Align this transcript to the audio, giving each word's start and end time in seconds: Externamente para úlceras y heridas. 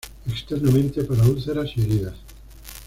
Externamente 0.27 1.03
para 1.03 1.21
úlceras 1.27 1.69
y 1.75 1.83
heridas. 1.83 2.15